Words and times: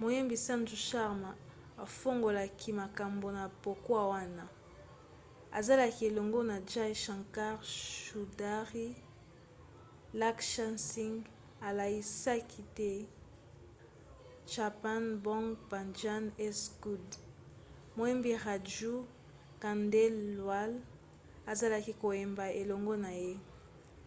moyembi 0.00 0.36
sanju 0.46 0.76
sharma 0.88 1.30
afungolaki 1.84 2.70
makambo 2.82 3.28
na 3.38 3.44
pokwa 3.64 4.00
wana 4.12 4.44
azalaki 5.58 6.00
elongo 6.08 6.40
na 6.50 6.56
jai 6.72 6.94
shankar 7.04 7.52
choudhary. 7.80 8.88
laksha 10.22 10.66
singh 10.90 11.24
alaisaki 11.66 12.62
t 12.76 12.78
chappan 14.52 15.04
bhog 15.24 15.46
bhajan 15.70 16.24
s 16.58 16.60
good. 16.82 17.08
moyembi 17.96 18.30
raju 18.44 18.94
khandelwal 19.62 20.72
azalaki 21.52 21.92
koyemba 22.02 22.44
elongo 22.60 22.94
na 23.04 23.10
ye 23.22 23.34